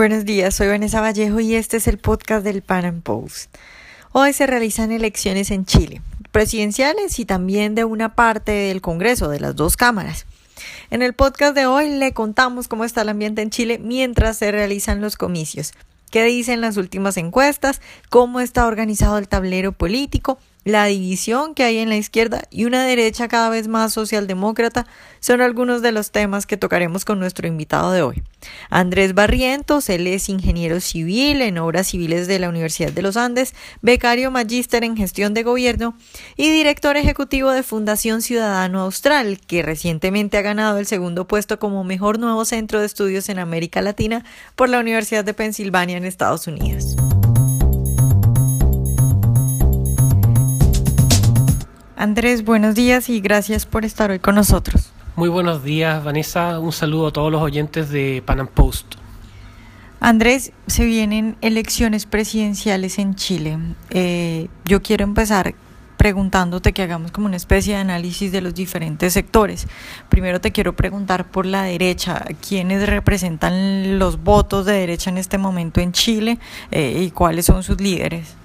Buenos 0.00 0.24
días, 0.24 0.54
soy 0.54 0.68
Vanessa 0.68 1.02
Vallejo 1.02 1.40
y 1.40 1.54
este 1.56 1.76
es 1.76 1.86
el 1.86 1.98
podcast 1.98 2.42
del 2.42 2.62
Pan 2.62 2.86
Am 2.86 3.02
Post. 3.02 3.54
Hoy 4.12 4.32
se 4.32 4.46
realizan 4.46 4.92
elecciones 4.92 5.50
en 5.50 5.66
Chile, 5.66 6.00
presidenciales 6.32 7.18
y 7.18 7.26
también 7.26 7.74
de 7.74 7.84
una 7.84 8.14
parte 8.14 8.50
del 8.50 8.80
Congreso, 8.80 9.28
de 9.28 9.40
las 9.40 9.56
dos 9.56 9.76
cámaras. 9.76 10.24
En 10.88 11.02
el 11.02 11.12
podcast 11.12 11.54
de 11.54 11.66
hoy 11.66 11.90
le 11.90 12.14
contamos 12.14 12.66
cómo 12.66 12.86
está 12.86 13.02
el 13.02 13.10
ambiente 13.10 13.42
en 13.42 13.50
Chile 13.50 13.78
mientras 13.78 14.38
se 14.38 14.50
realizan 14.50 15.02
los 15.02 15.16
comicios, 15.16 15.74
qué 16.10 16.24
dicen 16.24 16.62
las 16.62 16.78
últimas 16.78 17.18
encuestas, 17.18 17.82
cómo 18.08 18.40
está 18.40 18.66
organizado 18.66 19.18
el 19.18 19.28
tablero 19.28 19.72
político 19.72 20.38
la 20.64 20.84
división 20.86 21.54
que 21.54 21.64
hay 21.64 21.78
en 21.78 21.88
la 21.88 21.96
izquierda 21.96 22.42
y 22.50 22.64
una 22.66 22.84
derecha 22.84 23.28
cada 23.28 23.48
vez 23.48 23.68
más 23.68 23.92
socialdemócrata 23.92 24.86
son 25.20 25.40
algunos 25.40 25.82
de 25.82 25.92
los 25.92 26.10
temas 26.10 26.46
que 26.46 26.56
tocaremos 26.56 27.04
con 27.04 27.18
nuestro 27.18 27.46
invitado 27.46 27.92
de 27.92 28.02
hoy. 28.02 28.22
Andrés 28.68 29.14
Barrientos, 29.14 29.88
él 29.88 30.06
es 30.06 30.28
ingeniero 30.28 30.80
civil 30.80 31.42
en 31.42 31.58
obras 31.58 31.88
civiles 31.88 32.26
de 32.26 32.38
la 32.38 32.48
Universidad 32.48 32.92
de 32.92 33.02
los 33.02 33.16
Andes, 33.16 33.54
becario 33.82 34.30
magíster 34.30 34.84
en 34.84 34.96
gestión 34.96 35.34
de 35.34 35.42
gobierno 35.42 35.94
y 36.36 36.50
director 36.50 36.96
ejecutivo 36.96 37.50
de 37.50 37.62
Fundación 37.62 38.22
Ciudadano 38.22 38.80
Austral, 38.80 39.40
que 39.46 39.62
recientemente 39.62 40.38
ha 40.38 40.42
ganado 40.42 40.78
el 40.78 40.86
segundo 40.86 41.26
puesto 41.26 41.58
como 41.58 41.84
mejor 41.84 42.18
nuevo 42.18 42.44
centro 42.44 42.80
de 42.80 42.86
estudios 42.86 43.28
en 43.28 43.38
América 43.38 43.82
Latina 43.82 44.24
por 44.56 44.68
la 44.68 44.80
Universidad 44.80 45.24
de 45.24 45.34
Pensilvania 45.34 45.96
en 45.96 46.04
Estados 46.04 46.46
Unidos. 46.46 46.96
Andrés, 52.00 52.46
buenos 52.46 52.74
días 52.74 53.10
y 53.10 53.20
gracias 53.20 53.66
por 53.66 53.84
estar 53.84 54.10
hoy 54.10 54.20
con 54.20 54.34
nosotros. 54.34 54.90
Muy 55.16 55.28
buenos 55.28 55.62
días, 55.62 56.02
Vanessa. 56.02 56.58
Un 56.58 56.72
saludo 56.72 57.08
a 57.08 57.12
todos 57.12 57.30
los 57.30 57.42
oyentes 57.42 57.90
de 57.90 58.22
Pan 58.24 58.40
Am 58.40 58.46
Post. 58.46 58.94
Andrés, 60.00 60.52
se 60.66 60.86
vienen 60.86 61.36
elecciones 61.42 62.06
presidenciales 62.06 62.98
en 62.98 63.16
Chile. 63.16 63.58
Eh, 63.90 64.48
yo 64.64 64.80
quiero 64.80 65.04
empezar 65.04 65.54
preguntándote 65.98 66.72
que 66.72 66.80
hagamos 66.80 67.12
como 67.12 67.26
una 67.26 67.36
especie 67.36 67.74
de 67.74 67.80
análisis 67.80 68.32
de 68.32 68.40
los 68.40 68.54
diferentes 68.54 69.12
sectores. 69.12 69.68
Primero 70.08 70.40
te 70.40 70.52
quiero 70.52 70.74
preguntar 70.74 71.30
por 71.30 71.44
la 71.44 71.64
derecha, 71.64 72.24
quiénes 72.48 72.88
representan 72.88 73.98
los 73.98 74.24
votos 74.24 74.64
de 74.64 74.72
derecha 74.72 75.10
en 75.10 75.18
este 75.18 75.36
momento 75.36 75.82
en 75.82 75.92
Chile 75.92 76.38
eh, 76.70 77.02
y 77.04 77.10
cuáles 77.10 77.44
son 77.44 77.62
sus 77.62 77.78
líderes. 77.78 78.39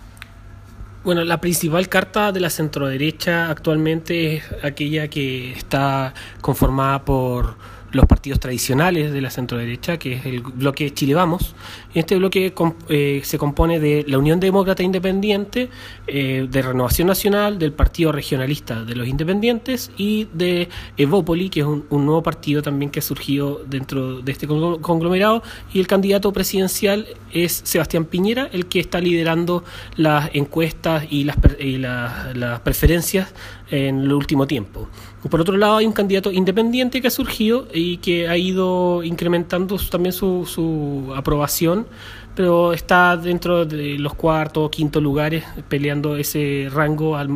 Bueno, 1.05 1.23
la 1.23 1.39
principal 1.39 1.87
carta 1.87 2.31
de 2.31 2.39
la 2.39 2.49
centroderecha 2.49 3.51
actualmente 3.51 4.37
es 4.37 4.43
aquella 4.63 5.07
que 5.07 5.51
está 5.51 6.15
conformada 6.41 7.05
por 7.05 7.57
los 7.95 8.05
partidos 8.05 8.41
tradicionales 8.41 9.13
de 9.13 9.21
la 9.21 9.29
centroderecha, 9.29 9.97
que 9.97 10.13
es 10.13 10.25
el 10.25 10.41
bloque 10.41 10.93
Chile 10.93 11.13
Vamos. 11.13 11.55
Este 11.93 12.17
bloque 12.17 12.53
eh, 12.89 13.21
se 13.23 13.37
compone 13.37 13.79
de 13.79 14.03
la 14.07 14.17
Unión 14.17 14.39
Demócrata 14.39 14.83
Independiente, 14.83 15.69
eh, 16.05 16.45
de 16.49 16.61
Renovación 16.61 17.07
Nacional, 17.07 17.57
del 17.57 17.71
Partido 17.71 18.11
Regionalista 18.11 18.83
de 18.83 18.95
los 18.95 19.07
Independientes 19.07 19.91
y 19.97 20.27
de 20.33 20.67
Evópoli, 20.97 21.49
que 21.49 21.61
es 21.61 21.65
un, 21.65 21.85
nuevo 21.89 22.21
partido 22.21 22.61
también 22.61 22.91
que 22.91 22.99
ha 22.99 23.01
surgido 23.01 23.61
dentro 23.65 24.21
de 24.21 24.31
este 24.31 24.45
conglomerado. 24.45 25.41
Y 25.73 25.79
el 25.79 25.87
candidato 25.87 26.33
presidencial 26.33 27.07
es 27.31 27.61
Sebastián 27.63 28.05
Piñera, 28.05 28.49
el 28.51 28.65
que 28.65 28.81
está 28.81 28.99
liderando 28.99 29.63
las 29.95 30.29
encuestas 30.33 31.05
y 31.09 31.23
las, 31.23 31.37
y 31.59 31.77
las 31.77 32.59
preferencias 32.59 33.33
en 33.71 34.01
el 34.01 34.13
último 34.13 34.45
tiempo. 34.45 34.89
Por 35.29 35.41
otro 35.41 35.57
lado, 35.57 35.77
hay 35.77 35.87
un 35.87 35.93
candidato 35.93 36.31
independiente 36.31 37.01
que 37.01 37.07
ha 37.07 37.11
surgido 37.11 37.67
y 37.73 37.84
que 37.97 38.27
ha 38.27 38.37
ido 38.37 39.03
incrementando 39.03 39.77
también 39.89 40.13
su, 40.13 40.45
su 40.45 41.13
aprobación, 41.15 41.87
pero 42.35 42.73
está 42.73 43.15
dentro 43.15 43.65
de 43.65 43.97
los 43.97 44.13
cuartos 44.13 44.65
o 44.65 44.69
quinto 44.69 44.99
lugares 44.99 45.43
peleando 45.69 46.17
ese 46.17 46.67
rango 46.71 47.15
al, 47.15 47.29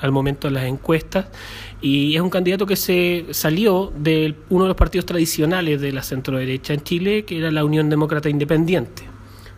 al, 0.00 0.12
momento 0.12 0.46
de 0.48 0.54
las 0.54 0.64
encuestas. 0.64 1.26
Y 1.80 2.14
es 2.14 2.20
un 2.20 2.30
candidato 2.30 2.64
que 2.64 2.76
se 2.76 3.26
salió 3.32 3.92
de 3.96 4.34
uno 4.50 4.64
de 4.64 4.68
los 4.68 4.76
partidos 4.76 5.06
tradicionales 5.06 5.80
de 5.80 5.92
la 5.92 6.02
centro-derecha 6.02 6.72
en 6.72 6.82
Chile, 6.82 7.24
que 7.24 7.38
era 7.38 7.50
la 7.50 7.64
Unión 7.64 7.90
Demócrata 7.90 8.28
Independiente, 8.28 9.02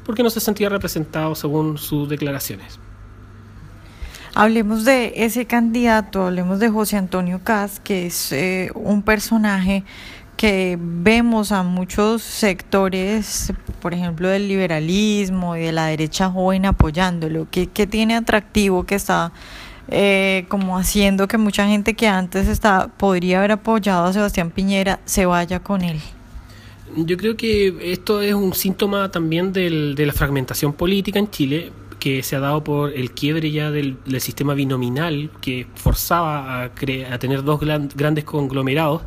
porque 0.05 0.23
no 0.23 0.31
se 0.31 0.41
sentía 0.41 0.69
representado 0.69 1.35
según 1.35 1.79
sus 1.79 2.09
declaraciones. 2.09 2.81
Hablemos 4.39 4.85
de 4.85 5.15
ese 5.17 5.47
candidato, 5.47 6.27
hablemos 6.27 6.61
de 6.61 6.69
José 6.69 6.99
Antonio 6.99 7.41
Caz, 7.43 7.81
que 7.81 8.05
es 8.05 8.33
eh, 8.33 8.71
un 8.75 9.01
personaje 9.01 9.83
que 10.37 10.77
vemos 10.79 11.51
a 11.51 11.63
muchos 11.63 12.23
sectores, 12.23 13.53
por 13.81 13.95
ejemplo, 13.95 14.29
del 14.29 14.49
liberalismo 14.49 15.57
y 15.57 15.63
de 15.63 15.73
la 15.73 15.87
derecha 15.87 16.31
joven 16.31 16.67
apoyándolo. 16.67 17.49
¿Qué, 17.51 17.67
tiene 17.67 18.17
atractivo 18.17 18.85
que 18.85 18.97
está 18.97 19.33
eh, 19.89 20.45
como 20.49 20.77
haciendo 20.77 21.27
que 21.27 21.39
mucha 21.39 21.67
gente 21.67 21.95
que 21.95 22.07
antes 22.07 22.49
está, 22.49 22.89
podría 22.89 23.39
haber 23.39 23.53
apoyado 23.53 24.05
a 24.05 24.13
Sebastián 24.13 24.51
Piñera 24.51 25.01
se 25.05 25.25
vaya 25.27 25.61
con 25.61 25.83
él? 25.83 26.01
Yo 26.97 27.17
creo 27.17 27.37
que 27.37 27.93
esto 27.93 28.21
es 28.21 28.35
un 28.35 28.55
síntoma 28.55 29.11
también 29.11 29.53
del, 29.53 29.95
de 29.95 30.07
la 30.07 30.13
fragmentación 30.13 30.73
política 30.73 31.19
en 31.19 31.31
Chile 31.31 31.73
que 31.99 32.23
se 32.23 32.37
ha 32.37 32.41
dado 32.41 32.63
por 32.63 32.93
el 32.93 33.13
quiebre 33.13 33.51
ya 33.51 33.71
del, 33.71 33.97
sistema 34.21 34.55
binominal 34.55 35.31
que 35.41 35.67
forzaba 35.75 36.63
a, 36.63 36.65
a 36.65 37.19
tener 37.19 37.43
dos 37.45 37.61
grandes 37.61 38.25
conglomerados 38.25 39.03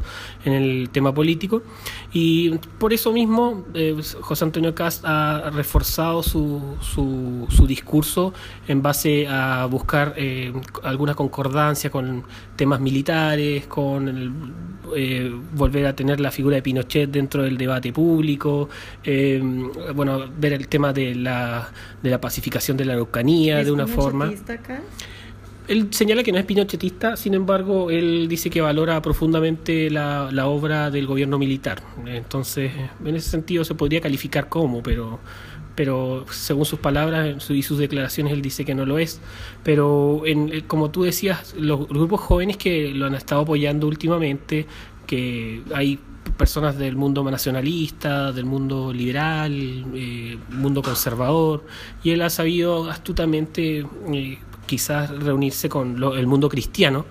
en 0.45 0.53
el 0.53 0.89
tema 0.89 1.13
político. 1.13 1.63
Y 2.11 2.57
por 2.79 2.91
eso 2.91 3.11
mismo 3.11 3.65
eh, 3.73 3.95
José 4.21 4.43
Antonio 4.43 4.73
Cast 4.73 5.03
ha 5.05 5.51
reforzado 5.51 6.23
su, 6.23 6.75
su, 6.81 7.67
discurso 7.67 8.33
en 8.67 8.81
base 8.81 9.27
a 9.27 9.65
buscar 9.65 10.15
eh, 10.17 10.51
alguna 10.81 11.13
concordancia 11.13 11.91
con 11.91 12.23
temas 12.55 12.79
militares, 12.79 13.67
con 13.67 14.53
eh, 14.95 15.31
volver 15.53 15.85
a 15.85 15.95
tener 15.95 16.19
la 16.19 16.31
figura 16.31 16.55
de 16.55 16.63
Pinochet 16.63 17.11
dentro 17.11 17.43
del 17.43 17.57
debate 17.57 17.93
público, 17.93 18.69
bueno, 19.93 20.25
ver 20.35 20.53
el 20.53 20.67
tema 20.67 20.91
de 20.91 21.13
la, 21.13 21.69
de 22.01 22.09
la 22.09 22.19
pacificación 22.19 22.75
de 22.79 22.85
la 22.85 22.93
Araucanía 22.93 23.63
de 23.63 23.71
una 23.71 23.87
forma. 23.87 24.31
Él 25.67 25.87
señala 25.91 26.23
que 26.23 26.31
no 26.31 26.39
es 26.39 26.45
pinochetista, 26.45 27.15
sin 27.15 27.35
embargo, 27.35 27.91
él 27.91 28.27
dice 28.27 28.49
que 28.49 28.59
valora 28.59 28.99
profundamente 29.03 29.91
la, 29.91 30.29
la, 30.31 30.47
obra 30.47 30.89
del 30.89 31.05
gobierno 31.05 31.37
militar. 31.37 31.83
Entonces, 32.07 32.71
en 33.05 33.15
ese 33.15 33.29
sentido 33.29 33.63
se 33.63 33.75
podría 33.75 34.01
calificar 34.01 34.49
como, 34.49 34.81
pero, 34.81 35.19
pero 35.75 36.25
según 36.31 36.65
sus 36.65 36.79
palabras 36.79 37.47
y 37.51 37.61
sus 37.61 37.77
declaraciones, 37.77 38.33
él 38.33 38.41
dice 38.41 38.65
que 38.65 38.73
no 38.73 38.83
lo 38.83 38.97
es. 38.97 39.21
Pero, 39.63 40.23
en, 40.25 40.51
eh, 40.51 40.63
como 40.65 40.89
tú 40.89 41.03
decías, 41.03 41.53
los 41.55 41.87
grupos 41.87 42.19
jóvenes 42.19 42.57
que 42.57 42.91
lo 42.91 43.05
han 43.05 43.13
estado 43.13 43.41
apoyando 43.41 43.85
últimamente, 43.85 44.65
que 45.05 45.61
hay 45.71 45.99
personas 46.39 46.77
del 46.77 46.95
mundo 46.95 47.21
nacionalista, 47.29 48.31
del 48.31 48.45
mundo 48.45 48.93
liberal, 48.93 49.51
eh, 49.93 50.37
mundo 50.49 50.81
conservador, 50.81 51.65
y 52.01 52.11
él 52.11 52.21
ha 52.21 52.29
sabido 52.29 52.89
astutamente 52.89 53.85
eh, 54.13 54.39
quizás 54.65 55.09
reunirse 55.09 55.67
con 55.67 56.01
el 56.01 56.27
mundo 56.27 56.47
cristiano, 56.47 57.05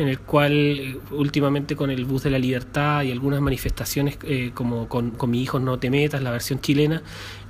en 0.00 0.08
el 0.08 0.18
cual 0.18 0.52
eh, 0.52 0.98
últimamente 1.10 1.76
con 1.76 1.90
el 1.90 2.06
bus 2.06 2.22
de 2.22 2.30
la 2.30 2.38
libertad 2.38 3.02
y 3.02 3.12
algunas 3.12 3.40
manifestaciones 3.42 4.16
eh, 4.22 4.50
como 4.54 4.88
con, 4.88 5.12
mi 5.28 5.42
hijo 5.42 5.60
no 5.60 5.78
te 5.78 5.90
metas, 5.90 6.22
la 6.22 6.30
versión 6.30 6.60
chilena, 6.60 7.02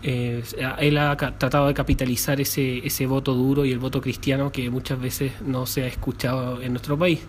eh, 0.02 0.42
él 0.78 0.98
ha 0.98 1.16
tratado 1.16 1.68
de 1.68 1.74
capitalizar 1.74 2.40
ese, 2.40 2.84
ese 2.84 3.06
voto 3.06 3.34
duro 3.34 3.64
y 3.64 3.70
el 3.70 3.78
voto 3.78 4.00
cristiano 4.00 4.50
que 4.50 4.68
muchas 4.68 5.00
veces 5.00 5.32
no 5.46 5.64
se 5.66 5.84
ha 5.84 5.86
escuchado 5.86 6.60
en 6.60 6.72
nuestro 6.72 6.98
país. 6.98 7.20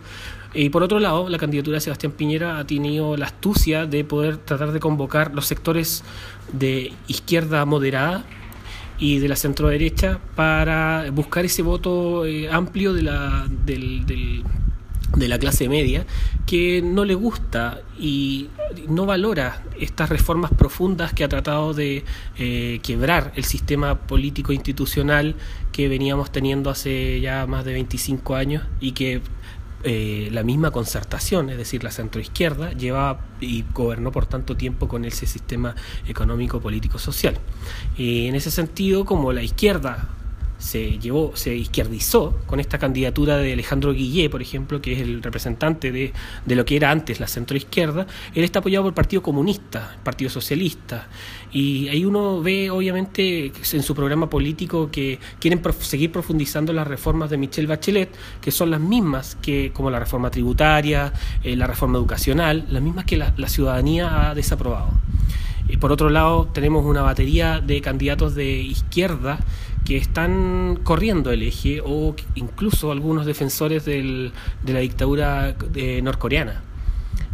Y 0.53 0.69
por 0.69 0.81
otro 0.83 0.99
lado, 0.99 1.29
la 1.29 1.37
candidatura 1.37 1.75
de 1.75 1.81
Sebastián 1.81 2.11
Piñera 2.13 2.57
ha 2.57 2.65
tenido 2.65 3.15
la 3.15 3.27
astucia 3.27 3.85
de 3.85 4.03
poder 4.03 4.37
tratar 4.37 4.71
de 4.71 4.79
convocar 4.79 5.33
los 5.35 5.45
sectores 5.45 6.03
de 6.51 6.91
izquierda 7.07 7.63
moderada 7.65 8.25
y 9.01 9.19
de 9.19 9.27
la 9.27 9.35
centro 9.35 9.67
derecha 9.69 10.19
para 10.35 11.09
buscar 11.11 11.45
ese 11.45 11.61
voto 11.63 12.25
eh, 12.25 12.49
amplio 12.51 12.93
de 12.93 13.01
la, 13.01 13.47
del, 13.65 14.43
de 15.15 15.27
la 15.27 15.37
clase 15.37 15.67
media 15.67 16.05
que 16.45 16.81
no 16.81 17.05
le 17.05 17.15
gusta 17.15 17.81
y 17.99 18.49
no 18.87 19.05
valora 19.05 19.63
estas 19.79 20.09
reformas 20.09 20.51
profundas 20.51 21.13
que 21.13 21.23
ha 21.23 21.29
tratado 21.29 21.73
de 21.73 22.03
eh, 22.37 22.79
quebrar 22.83 23.33
el 23.35 23.43
sistema 23.43 23.95
político 23.95 24.53
institucional 24.53 25.35
que 25.71 25.87
veníamos 25.89 26.31
teniendo 26.31 26.69
hace 26.69 27.19
ya 27.19 27.45
más 27.45 27.65
de 27.65 27.73
25 27.73 28.35
años 28.35 28.63
y 28.79 28.93
que 28.93 29.21
eh, 29.83 30.29
la 30.31 30.43
misma 30.43 30.69
concertación, 30.69 31.49
es 31.49 31.57
decir, 31.57 31.83
la 31.83 31.89
centroizquierda, 31.89 32.71
lleva 32.73 33.19
y 33.39 33.65
gobernó 33.73 34.11
por 34.11 34.27
tanto 34.27 34.55
tiempo 34.55 34.87
con 34.87 35.05
ese 35.05 35.25
sistema 35.25 35.75
económico, 36.07 36.59
político, 36.59 36.99
social. 36.99 37.39
Y 37.97 38.27
en 38.27 38.35
ese 38.35 38.51
sentido, 38.51 39.05
como 39.05 39.33
la 39.33 39.41
izquierda 39.41 40.09
se 40.61 40.99
llevó, 40.99 41.31
se 41.35 41.55
izquierdizó 41.55 42.37
con 42.45 42.59
esta 42.59 42.77
candidatura 42.77 43.37
de 43.37 43.53
Alejandro 43.53 43.93
Guillé, 43.93 44.29
por 44.29 44.41
ejemplo, 44.41 44.79
que 44.79 44.93
es 44.93 45.01
el 45.01 45.23
representante 45.23 45.91
de, 45.91 46.13
de 46.45 46.55
lo 46.55 46.63
que 46.65 46.75
era 46.75 46.91
antes 46.91 47.19
la 47.19 47.27
centroizquierda, 47.27 48.05
él 48.35 48.43
está 48.43 48.59
apoyado 48.59 48.83
por 48.83 48.91
el 48.91 48.93
Partido 48.93 49.23
Comunista, 49.23 49.93
el 49.95 50.01
Partido 50.01 50.29
Socialista, 50.29 51.07
y 51.51 51.87
ahí 51.89 52.05
uno 52.05 52.41
ve 52.41 52.69
obviamente 52.69 53.51
en 53.73 53.83
su 53.83 53.95
programa 53.95 54.29
político 54.29 54.89
que 54.91 55.19
quieren 55.39 55.61
seguir 55.79 56.11
profundizando 56.11 56.71
las 56.73 56.87
reformas 56.87 57.31
de 57.31 57.37
Michelle 57.37 57.67
Bachelet, 57.67 58.15
que 58.39 58.51
son 58.51 58.69
las 58.69 58.79
mismas 58.79 59.35
que 59.41 59.71
como 59.73 59.89
la 59.89 59.99
reforma 59.99 60.29
tributaria, 60.29 61.11
eh, 61.43 61.55
la 61.55 61.65
reforma 61.65 61.97
educacional, 61.97 62.67
las 62.69 62.83
mismas 62.83 63.05
que 63.05 63.17
la, 63.17 63.33
la 63.35 63.49
ciudadanía 63.49 64.29
ha 64.29 64.35
desaprobado. 64.35 64.91
Y 65.67 65.77
por 65.77 65.91
otro 65.91 66.09
lado, 66.09 66.49
tenemos 66.53 66.85
una 66.85 67.01
batería 67.01 67.61
de 67.61 67.79
candidatos 67.81 68.35
de 68.35 68.61
izquierda 68.61 69.39
que 69.85 69.97
están 69.97 70.79
corriendo 70.83 71.31
el 71.31 71.43
eje 71.43 71.81
o 71.83 72.15
incluso 72.35 72.91
algunos 72.91 73.25
defensores 73.25 73.85
del, 73.85 74.31
de 74.63 74.73
la 74.73 74.79
dictadura 74.79 75.55
eh, 75.75 76.01
norcoreana. 76.01 76.63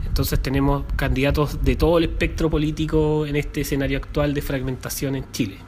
Entonces 0.06 0.40
tenemos 0.40 0.84
candidatos 0.96 1.64
de 1.64 1.76
todo 1.76 1.98
el 2.00 2.06
espectro 2.06 2.50
político 2.50 3.26
en 3.26 3.36
este 3.36 3.62
escenario 3.62 3.98
actual 3.98 4.34
de 4.34 4.42
fragmentación 4.42 5.16
en 5.16 5.32
Chile. 5.32 5.67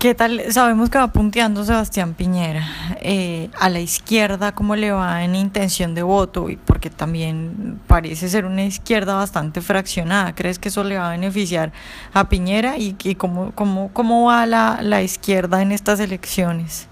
¿Qué 0.00 0.14
tal? 0.14 0.50
Sabemos 0.50 0.88
que 0.88 0.96
va 0.96 1.12
punteando 1.12 1.62
Sebastián 1.62 2.14
Piñera. 2.14 2.96
Eh, 3.02 3.50
a 3.58 3.68
la 3.68 3.80
izquierda, 3.80 4.54
¿cómo 4.54 4.74
le 4.74 4.92
va 4.92 5.22
en 5.24 5.34
intención 5.34 5.94
de 5.94 6.02
voto? 6.02 6.48
Y 6.48 6.56
porque 6.56 6.88
también 6.88 7.78
parece 7.86 8.30
ser 8.30 8.46
una 8.46 8.64
izquierda 8.64 9.12
bastante 9.12 9.60
fraccionada. 9.60 10.34
¿Crees 10.34 10.58
que 10.58 10.70
eso 10.70 10.84
le 10.84 10.96
va 10.96 11.08
a 11.08 11.10
beneficiar 11.10 11.74
a 12.14 12.30
Piñera? 12.30 12.78
¿Y, 12.78 12.94
cómo, 13.16 13.52
cómo, 13.54 13.90
cómo 13.92 14.28
va 14.28 14.46
la, 14.46 14.80
la 14.80 15.02
izquierda 15.02 15.60
en 15.60 15.70
estas 15.70 16.00
elecciones? 16.00 16.88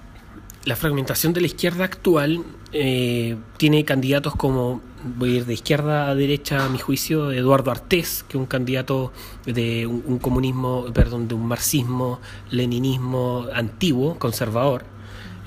La 0.67 0.77
fragmentación 0.77 1.33
de 1.33 1.41
la 1.41 1.47
izquierda 1.47 1.85
actual 1.85 2.45
eh, 2.75 3.39
tiene 3.57 3.87
candidatos 3.87 4.37
como 4.37 4.83
voy 5.05 5.35
a 5.35 5.37
ir 5.39 5.47
de 5.47 5.55
izquierda 5.55 6.09
a 6.09 6.15
derecha 6.15 6.65
a 6.65 6.69
mi 6.69 6.79
juicio, 6.79 7.31
Eduardo 7.33 7.71
Artés, 7.71 8.25
que 8.29 8.37
es 8.37 8.41
un 8.41 8.47
candidato 8.47 9.13
de 9.47 9.87
un, 9.87 10.19
comunismo, 10.19 10.87
perdón, 10.93 11.29
de 11.29 11.35
un 11.35 11.47
marxismo, 11.47 12.21
leninismo 12.51 13.47
antiguo, 13.53 14.19
conservador. 14.19 14.85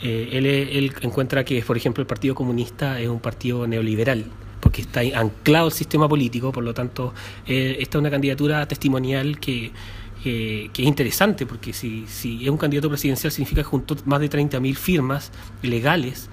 Eh, 0.01 0.29
él, 0.33 0.93
encuentra 1.01 1.43
que, 1.43 1.61
por 1.61 1.77
ejemplo, 1.77 2.01
el 2.01 2.07
Partido 2.07 2.33
Comunista 2.33 2.99
es 2.99 3.07
un 3.07 3.19
partido 3.19 3.67
neoliberal, 3.67 4.25
porque 4.59 4.81
está 4.81 5.01
anclado 5.15 5.65
al 5.65 5.71
sistema 5.71 6.09
político, 6.09 6.51
por 6.51 6.63
lo 6.63 6.73
tanto, 6.73 7.13
eh, 7.45 7.77
esta 7.79 7.97
es 7.97 7.99
una 7.99 8.09
candidatura 8.09 8.67
testimonial 8.67 9.39
que, 9.39 9.71
que 10.23 10.71
es 10.73 10.87
interesante, 10.87 11.45
porque 11.45 11.73
si, 11.73 12.05
si 12.07 12.43
es 12.43 12.49
un 12.49 12.57
candidato 12.57 12.89
presidencial 12.89 13.31
significa 13.31 13.61
que 13.61 13.67
juntó 13.67 13.95
más 14.05 14.19
de 14.19 14.29
30.000 14.29 14.75
firmas 14.75 15.31
legales 15.61 16.30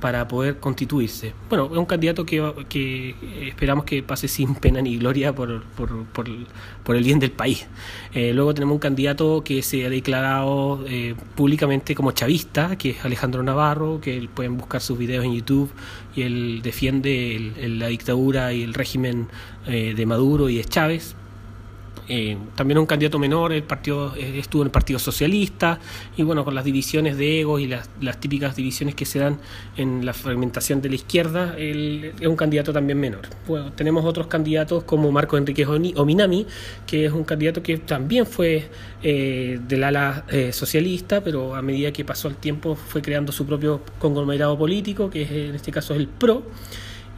para 0.00 0.28
poder 0.28 0.58
constituirse. 0.58 1.34
Bueno, 1.48 1.66
es 1.66 1.76
un 1.76 1.86
candidato 1.86 2.24
que, 2.24 2.52
que 2.68 3.14
esperamos 3.48 3.84
que 3.84 4.02
pase 4.02 4.28
sin 4.28 4.54
pena 4.54 4.80
ni 4.80 4.98
gloria 4.98 5.34
por, 5.34 5.62
por, 5.64 6.96
el 6.96 7.04
bien 7.04 7.18
del 7.18 7.32
país. 7.32 7.66
Eh, 8.14 8.32
luego 8.32 8.54
tenemos 8.54 8.74
un 8.74 8.80
candidato 8.80 9.42
que 9.44 9.62
se 9.62 9.86
ha 9.86 9.90
declarado 9.90 10.84
eh, 10.86 11.14
públicamente 11.34 11.94
como 11.94 12.12
chavista, 12.12 12.76
que 12.76 12.90
es 12.90 13.04
Alejandro 13.04 13.42
Navarro, 13.42 14.00
que 14.00 14.28
pueden 14.32 14.56
buscar 14.56 14.80
sus 14.80 14.98
videos 14.98 15.24
en 15.24 15.34
YouTube, 15.34 15.70
y 16.14 16.22
él 16.22 16.60
defiende 16.62 17.52
la 17.68 17.88
dictadura 17.88 18.52
y 18.52 18.62
el 18.62 18.74
régimen 18.74 19.28
eh, 19.66 19.94
de 19.96 20.06
Maduro 20.06 20.48
y 20.48 20.56
de 20.56 20.64
Chávez. 20.64 21.14
Eh, 22.08 22.38
también 22.54 22.78
un 22.78 22.86
candidato 22.86 23.18
menor, 23.18 23.52
el 23.52 23.62
partido 23.62 24.14
eh, 24.16 24.38
estuvo 24.38 24.62
en 24.62 24.66
el 24.66 24.72
Partido 24.72 24.98
Socialista, 24.98 25.78
y 26.16 26.22
bueno, 26.22 26.44
con 26.44 26.54
las 26.54 26.64
divisiones 26.64 27.18
de 27.18 27.40
egos 27.40 27.60
y 27.60 27.66
las, 27.66 27.88
típicas 28.18 28.56
divisiones 28.56 28.94
que 28.94 29.04
se 29.04 29.18
dan 29.18 29.38
en 29.76 30.04
la 30.06 30.14
fragmentación 30.14 30.80
de 30.80 30.88
la 30.88 30.94
izquierda, 30.94 31.54
él 31.58 32.12
es 32.18 32.26
un 32.26 32.36
candidato 32.36 32.72
también 32.72 32.98
menor. 32.98 33.28
Tenemos 33.76 34.04
otros 34.04 34.26
candidatos 34.26 34.84
como 34.84 35.12
Marco 35.12 35.36
Enrique 35.36 35.66
Ominami, 35.66 36.46
que 36.86 37.04
es 37.06 37.12
un 37.12 37.24
candidato 37.24 37.62
que 37.62 37.78
también 37.78 38.26
fue 38.26 38.68
eh, 39.02 39.60
del 39.68 39.84
ala 39.84 40.24
socialista, 40.52 41.22
pero 41.22 41.54
a 41.54 41.62
medida 41.62 41.92
que 41.92 42.04
pasó 42.04 42.28
el 42.28 42.36
tiempo 42.36 42.74
fue 42.74 43.02
creando 43.02 43.32
su 43.32 43.46
propio 43.46 43.82
conglomerado 43.98 44.56
político, 44.58 45.10
que 45.10 45.22
es, 45.22 45.30
en 45.30 45.54
este 45.54 45.70
caso 45.70 45.94
es 45.94 46.00
el 46.00 46.08
PRO. 46.08 46.42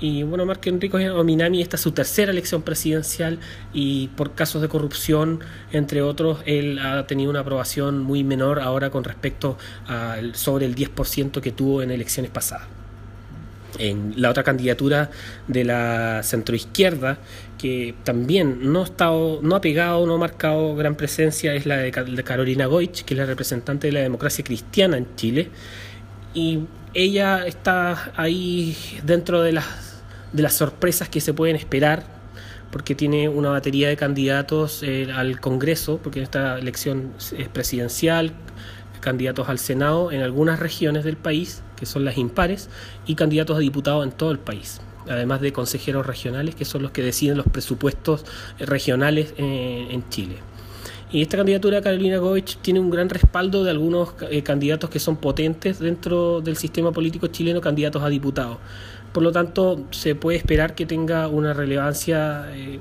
Y 0.00 0.22
bueno, 0.22 0.46
Marco 0.46 0.70
Enrique 0.70 1.10
Ominami, 1.10 1.60
esta 1.60 1.76
es 1.76 1.82
su 1.82 1.92
tercera 1.92 2.32
elección 2.32 2.62
presidencial 2.62 3.38
y 3.74 4.08
por 4.08 4.34
casos 4.34 4.62
de 4.62 4.68
corrupción, 4.68 5.40
entre 5.72 6.00
otros, 6.00 6.40
él 6.46 6.78
ha 6.78 7.06
tenido 7.06 7.30
una 7.30 7.40
aprobación 7.40 8.02
muy 8.02 8.24
menor 8.24 8.60
ahora 8.60 8.88
con 8.88 9.04
respecto 9.04 9.58
al 9.86 10.34
sobre 10.34 10.64
el 10.64 10.74
10% 10.74 11.42
que 11.42 11.52
tuvo 11.52 11.82
en 11.82 11.90
elecciones 11.90 12.30
pasadas. 12.30 12.66
En 13.78 14.14
la 14.16 14.30
otra 14.30 14.42
candidatura 14.42 15.10
de 15.46 15.64
la 15.64 16.22
centroizquierda, 16.22 17.18
que 17.58 17.94
también 18.02 18.72
no 18.72 18.80
ha, 18.80 18.84
estado, 18.84 19.40
no 19.42 19.54
ha 19.54 19.60
pegado, 19.60 20.06
no 20.06 20.14
ha 20.14 20.18
marcado 20.18 20.74
gran 20.76 20.96
presencia, 20.96 21.54
es 21.54 21.66
la 21.66 21.76
de 21.76 21.92
Carolina 22.24 22.66
Goich, 22.66 23.04
que 23.04 23.14
es 23.14 23.18
la 23.18 23.26
representante 23.26 23.88
de 23.88 23.92
la 23.92 24.00
democracia 24.00 24.42
cristiana 24.42 24.96
en 24.96 25.14
Chile. 25.14 25.50
Y 26.34 26.60
ella 26.94 27.46
está 27.46 28.12
ahí 28.16 28.76
dentro 29.04 29.42
de 29.42 29.52
las 29.52 29.89
de 30.32 30.42
las 30.42 30.54
sorpresas 30.54 31.08
que 31.08 31.20
se 31.20 31.34
pueden 31.34 31.56
esperar, 31.56 32.04
porque 32.70 32.94
tiene 32.94 33.28
una 33.28 33.50
batería 33.50 33.88
de 33.88 33.96
candidatos 33.96 34.82
eh, 34.82 35.08
al 35.12 35.40
Congreso, 35.40 35.98
porque 36.02 36.22
esta 36.22 36.58
elección 36.58 37.12
es 37.36 37.48
presidencial, 37.48 38.32
candidatos 39.00 39.48
al 39.48 39.58
Senado 39.58 40.12
en 40.12 40.22
algunas 40.22 40.60
regiones 40.60 41.04
del 41.04 41.16
país, 41.16 41.62
que 41.76 41.86
son 41.86 42.04
las 42.04 42.16
impares, 42.16 42.68
y 43.06 43.14
candidatos 43.14 43.56
a 43.56 43.60
diputados 43.60 44.04
en 44.04 44.12
todo 44.12 44.30
el 44.30 44.38
país, 44.38 44.80
además 45.08 45.40
de 45.40 45.52
consejeros 45.52 46.06
regionales, 46.06 46.54
que 46.54 46.64
son 46.64 46.82
los 46.82 46.92
que 46.92 47.02
deciden 47.02 47.36
los 47.36 47.46
presupuestos 47.46 48.24
regionales 48.58 49.34
eh, 49.36 49.88
en 49.90 50.08
Chile. 50.10 50.36
Y 51.12 51.22
esta 51.22 51.36
candidatura 51.36 51.80
Carolina 51.80 52.18
Goich 52.18 52.58
tiene 52.58 52.78
un 52.78 52.88
gran 52.88 53.08
respaldo 53.08 53.64
de 53.64 53.70
algunos 53.70 54.14
eh, 54.30 54.42
candidatos 54.44 54.90
que 54.90 55.00
son 55.00 55.16
potentes 55.16 55.80
dentro 55.80 56.40
del 56.40 56.56
sistema 56.56 56.92
político 56.92 57.26
chileno, 57.26 57.60
candidatos 57.60 58.04
a 58.04 58.08
diputados. 58.08 58.58
Por 59.12 59.24
lo 59.24 59.32
tanto, 59.32 59.86
se 59.90 60.14
puede 60.14 60.38
esperar 60.38 60.74
que 60.76 60.86
tenga 60.86 61.26
una 61.26 61.52
relevancia 61.52 62.46
eh, 62.54 62.78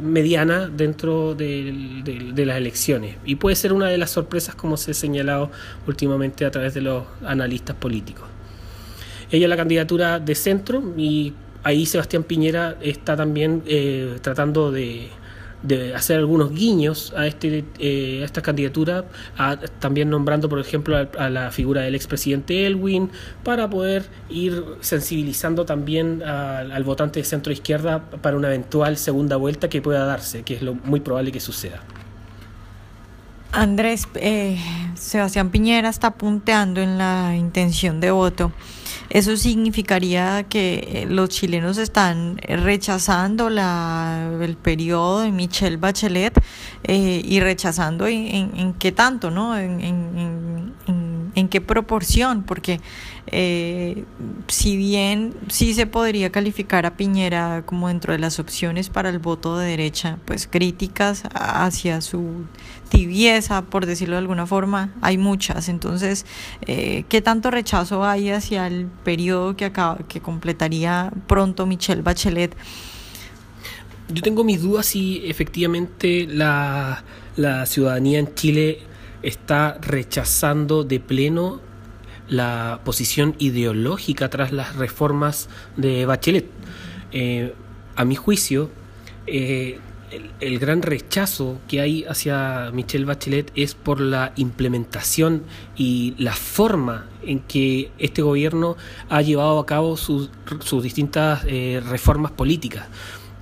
mediana 0.00 0.68
dentro 0.68 1.34
de, 1.34 2.32
las 2.36 2.56
elecciones. 2.56 3.16
Y 3.24 3.34
puede 3.34 3.56
ser 3.56 3.72
una 3.72 3.88
de 3.88 3.98
las 3.98 4.10
sorpresas, 4.10 4.54
como 4.54 4.76
se 4.76 4.92
ha 4.92 4.94
señalado 4.94 5.50
últimamente 5.88 6.44
a 6.44 6.52
través 6.52 6.74
de 6.74 6.82
los 6.82 7.04
analistas 7.24 7.74
políticos. 7.74 8.28
Ella 9.30 9.46
es 9.46 9.50
la 9.50 9.56
candidatura 9.56 10.20
de 10.20 10.34
centro 10.34 10.82
y 10.96 11.32
ahí 11.64 11.84
Sebastián 11.84 12.22
Piñera 12.22 12.76
está 12.80 13.16
también 13.16 13.62
eh, 13.66 14.18
tratando 14.22 14.70
de 14.70 15.08
de 15.62 15.94
hacer 15.94 16.18
algunos 16.18 16.52
guiños 16.52 17.12
a 17.16 17.26
este 17.26 17.64
eh, 17.78 18.20
a 18.22 18.24
esta 18.24 18.42
candidatura, 18.42 19.04
también 19.78 20.10
nombrando 20.10 20.48
por 20.48 20.58
ejemplo 20.58 20.96
a, 20.96 21.30
la 21.30 21.50
figura 21.50 21.82
del 21.82 21.94
expresidente 21.94 22.66
Elwin, 22.66 23.10
para 23.44 23.68
poder 23.68 24.04
ir 24.28 24.64
sensibilizando 24.80 25.64
también 25.64 26.22
al 26.22 26.84
votante 26.84 27.20
de 27.20 27.24
centro 27.24 27.52
izquierda 27.52 28.10
para 28.22 28.36
una 28.36 28.48
eventual 28.48 28.96
segunda 28.96 29.36
vuelta 29.36 29.68
que 29.68 29.82
pueda 29.82 30.04
darse, 30.04 30.42
que 30.42 30.54
es 30.54 30.62
lo 30.62 30.74
muy 30.74 31.00
probable 31.00 31.32
que 31.32 31.40
suceda. 31.40 31.82
Andrés, 33.52 34.06
eh, 34.14 34.58
Sebastián 34.94 35.50
Piñera 35.50 35.88
está 35.88 36.12
punteando 36.12 36.80
en 36.80 36.98
la 36.98 37.34
intención 37.36 38.00
de 38.00 38.12
voto. 38.12 38.52
Eso 39.10 39.36
significaría 39.36 40.44
que 40.44 41.04
los 41.10 41.30
chilenos 41.30 41.78
están 41.78 42.38
rechazando 42.38 43.50
la, 43.50 44.30
el 44.40 44.56
periodo 44.56 45.22
de 45.22 45.32
Michelle 45.32 45.76
Bachelet 45.76 46.40
eh, 46.84 47.20
y 47.24 47.40
rechazando 47.40 48.06
en, 48.06 48.52
en, 48.56 48.72
qué 48.74 48.92
tanto, 48.92 49.32
¿no? 49.32 49.58
En, 49.58 49.80
en, 49.80 50.39
en 51.40 51.48
qué 51.48 51.60
proporción, 51.60 52.44
porque 52.44 52.80
eh, 53.26 54.04
si 54.48 54.76
bien 54.76 55.34
sí 55.48 55.74
se 55.74 55.86
podría 55.86 56.30
calificar 56.30 56.86
a 56.86 56.96
Piñera 56.96 57.62
como 57.66 57.88
dentro 57.88 58.12
de 58.12 58.18
las 58.18 58.38
opciones 58.38 58.88
para 58.90 59.08
el 59.08 59.18
voto 59.18 59.58
de 59.58 59.68
derecha, 59.68 60.18
pues 60.24 60.46
críticas 60.46 61.22
hacia 61.34 62.00
su 62.00 62.44
tibieza, 62.88 63.62
por 63.62 63.86
decirlo 63.86 64.16
de 64.16 64.20
alguna 64.20 64.46
forma, 64.46 64.92
hay 65.00 65.16
muchas. 65.16 65.68
Entonces, 65.68 66.26
eh, 66.66 67.04
¿qué 67.08 67.22
tanto 67.22 67.50
rechazo 67.50 68.04
hay 68.04 68.30
hacia 68.30 68.66
el 68.66 68.86
periodo 69.04 69.56
que, 69.56 69.64
acaba, 69.64 69.98
que 70.08 70.20
completaría 70.20 71.12
pronto 71.26 71.66
Michelle 71.66 72.02
Bachelet? 72.02 72.54
Yo 74.08 74.22
tengo 74.22 74.42
mis 74.42 74.60
dudas 74.60 74.86
si 74.86 75.22
efectivamente 75.24 76.26
la, 76.28 77.04
la 77.36 77.64
ciudadanía 77.66 78.18
en 78.18 78.34
Chile 78.34 78.89
está 79.22 79.78
rechazando 79.80 80.84
de 80.84 81.00
pleno 81.00 81.60
la 82.28 82.80
posición 82.84 83.34
ideológica 83.38 84.30
tras 84.30 84.52
las 84.52 84.76
reformas 84.76 85.48
de 85.76 86.06
Bachelet. 86.06 86.46
Eh, 87.12 87.54
a 87.96 88.04
mi 88.04 88.14
juicio, 88.14 88.70
eh, 89.26 89.80
el, 90.40 90.58
gran 90.58 90.82
rechazo 90.82 91.58
que 91.68 91.80
hay 91.80 92.04
hacia 92.04 92.70
Michelle 92.72 93.04
Bachelet 93.04 93.52
es 93.54 93.74
por 93.74 94.00
la 94.00 94.32
implementación 94.36 95.42
y 95.76 96.14
la 96.18 96.32
forma 96.32 97.06
en 97.22 97.40
que 97.40 97.90
este 97.98 98.22
gobierno 98.22 98.76
ha 99.08 99.22
llevado 99.22 99.58
a 99.58 99.66
cabo 99.66 99.96
sus, 99.96 100.30
distintas 100.82 101.42
eh, 101.46 101.82
reformas 101.86 102.32
políticas. 102.32 102.86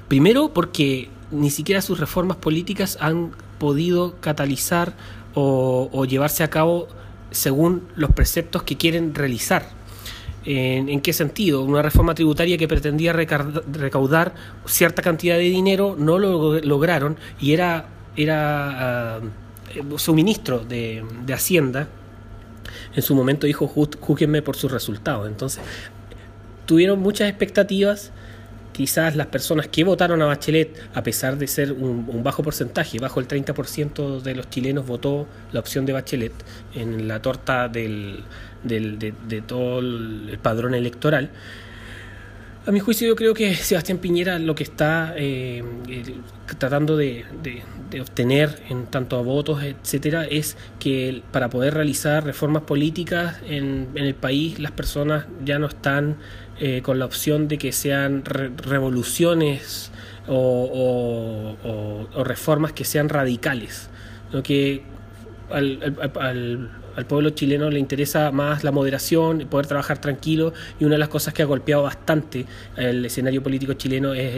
Primero 0.09 0.53
porque 0.53 1.11
ni 1.31 1.51
siquiera 1.51 1.83
sus 1.83 2.01
reformas 2.01 2.39
políticas 2.39 2.97
han 3.01 3.33
podido 3.59 4.17
catalizar 4.21 4.95
o 5.41 6.05
llevarse 6.05 6.43
a 6.43 6.51
cabo 6.51 6.89
según 7.31 7.89
los 7.97 8.11
preceptos 8.13 8.63
que 8.63 8.77
quieren 8.77 9.15
realizar. 9.15 9.79
¿En, 10.51 11.01
qué 11.03 11.13
sentido? 11.13 11.63
Una 11.63 11.83
reforma 11.83 12.15
tributaria 12.15 12.57
que 12.57 12.67
pretendía 12.67 13.13
recaudar 13.13 14.35
cierta 14.65 15.03
cantidad 15.03 15.37
de 15.37 15.43
dinero, 15.43 15.95
no 15.99 16.19
lo 16.19 16.59
lograron 16.61 17.19
y 17.39 17.53
era, 17.53 17.89
era 18.17 19.21
uh, 19.21 19.99
su 19.99 20.15
ministro 20.15 20.61
de, 20.61 21.05
Hacienda. 21.31 21.89
En 22.95 23.03
su 23.03 23.15
momento 23.15 23.47
dijo, 23.47 23.67
júguenme 23.67 24.41
por 24.41 24.57
sus 24.57 24.73
resultados. 24.73 25.29
Entonces, 25.29 25.63
tuvieron 26.65 27.01
muchas 27.01 27.29
expectativas 27.29 28.13
quizás 28.79 29.17
las 29.17 29.27
personas 29.27 29.67
que 29.67 29.83
votaron 29.83 30.23
a 30.23 30.27
Bachelet, 30.27 30.73
a 30.95 31.03
pesar 31.03 31.37
de 31.37 31.49
ser 31.49 31.73
un, 31.73 32.23
bajo 32.23 32.45
porcentaje, 32.45 33.01
bajo 33.01 33.19
el 33.19 33.27
30% 33.27 34.21
de 34.21 34.37
los 34.37 34.49
chilenos 34.51 34.87
votó 34.87 35.27
la 35.51 35.59
opción 35.59 35.85
de 35.85 35.95
Bachelet 35.95 36.33
en 36.77 37.09
la 37.09 37.21
torta 37.21 37.67
del, 37.67 38.23
de, 38.63 39.43
todo 39.45 39.81
el 39.81 40.39
padrón 40.41 40.77
electoral, 40.77 41.31
a 42.69 42.71
mi 42.71 42.81
juicio 42.81 43.09
yo 43.09 43.17
creo 43.17 43.33
que 43.33 43.55
Sebastián 43.55 43.97
Piñera 43.97 44.39
lo 44.39 44.55
que 44.55 44.63
está 44.63 45.15
eh, 45.17 45.65
tratando 46.59 46.99
de, 46.99 47.25
obtener 47.99 48.63
en 48.69 48.85
tanto 48.85 49.17
a 49.17 49.23
votos, 49.23 49.63
etcétera, 49.63 50.27
es 50.27 50.59
que 50.79 51.23
para 51.33 51.49
poder 51.49 51.73
realizar 51.73 52.27
reformas 52.27 52.65
políticas 52.65 53.39
en, 53.49 53.89
el 53.95 54.15
país 54.15 54.59
las 54.59 54.73
personas 54.73 55.25
ya 55.43 55.59
no 55.59 55.67
están 55.67 56.19
eh, 56.61 56.83
con 56.83 56.99
la 56.99 57.07
opción 57.07 57.49
de 57.49 57.57
que 57.57 57.73
sean 57.73 58.23
revoluciones 58.27 59.91
o, 60.27 61.57
reformas 62.23 62.73
que 62.73 62.85
sean 62.85 63.09
radicales, 63.09 63.89
lo 64.31 64.43
que 64.43 64.83
al 65.51 66.71
al 66.99 67.07
pueblo 67.07 67.31
chileno 67.31 67.71
le 67.71 67.79
interesa 67.79 68.33
más 68.33 68.65
la 68.65 68.73
moderación, 68.73 69.47
poder 69.49 69.69
trabajar 69.69 70.01
tranquilo 70.01 70.53
y 70.81 70.85
una 70.85 70.97
de 70.97 70.99
las 70.99 71.09
cosas 71.09 71.33
que 71.33 71.43
ha 71.43 71.45
golpeado 71.45 71.85
bastante 71.85 72.45
el 72.77 73.05
escenario 73.05 73.41
político 73.41 73.75
chileno 73.75 74.15
es 74.15 74.35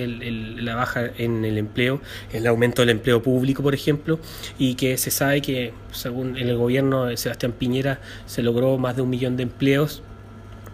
la 0.63 0.75
baja 0.75 1.11
en 1.17 1.47
el 1.47 1.57
empleo, 1.57 2.03
el 2.35 2.47
aumento 2.47 2.83
del 2.83 2.91
empleo 2.91 3.23
público, 3.23 3.63
por 3.63 3.73
ejemplo, 3.73 4.19
y 4.59 4.75
que 4.75 4.99
se 4.99 5.11
sabe 5.11 5.41
que 5.41 5.73
según 5.91 6.37
el 6.37 6.55
gobierno 6.55 7.07
de 7.07 7.17
Sebastián 7.17 7.53
Piñera 7.53 7.99
se 8.27 8.43
logró 8.43 8.77
más 8.77 8.95
de 8.95 9.03
un 9.03 9.09
millón 9.09 9.39
de 9.39 9.45
empleos. 9.45 10.03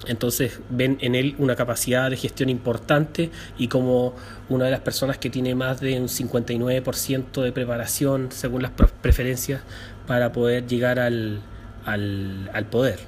Entonces 0.09 0.61
ven 0.69 0.99
en 1.00 1.14
él 1.14 1.37
una 1.38 1.57
capacidad 1.57 2.11
de 2.11 2.16
gestión 2.16 2.50
importante 2.50 3.31
y 3.59 3.69
como 3.69 4.14
una 4.49 4.66
de 4.66 4.71
las 4.71 4.81
personas 4.81 5.19
que 5.19 5.31
tiene 5.31 5.55
más 5.55 5.81
de 5.81 5.99
un 5.99 6.09
59% 6.09 7.43
de 7.43 7.52
preparación 7.52 8.28
según 8.31 8.62
las 8.62 8.73
preferencias 8.73 9.62
para 10.07 10.33
poder 10.33 10.67
llegar 10.67 10.99
al, 10.99 11.41
al, 11.85 12.51
al 12.53 12.67
poder. 12.67 13.01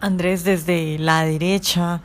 Andrés, 0.00 0.44
desde 0.44 0.98
la 0.98 1.24
derecha 1.24 2.00